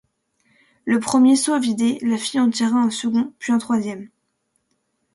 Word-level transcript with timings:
Le 0.83 0.99
premier 0.99 1.35
seau 1.35 1.59
vidé, 1.59 1.99
la 2.01 2.17
fille 2.17 2.39
en 2.39 2.49
tira 2.49 2.75
un 2.79 2.89
second, 2.89 3.31
puis 3.37 3.53
un 3.53 3.59
troisième. 3.59 4.09